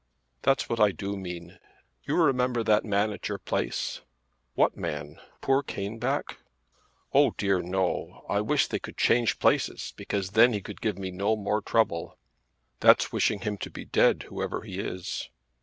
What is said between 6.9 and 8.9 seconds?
"Oh dear no! I wish they